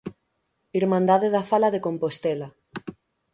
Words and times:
Irmandade 0.79 1.27
da 1.35 1.43
Fala 1.51 1.69
de 1.73 1.83
Compostela. 1.87 2.47